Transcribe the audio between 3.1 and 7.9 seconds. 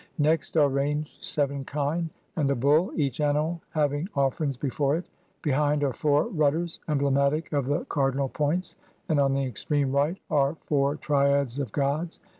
animal having offerings before it. Behind are four rudders, emblematic of the